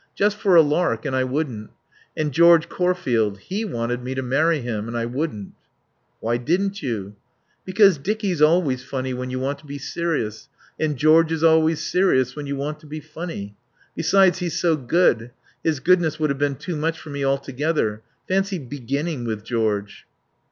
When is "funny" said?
8.83-9.13, 12.99-13.55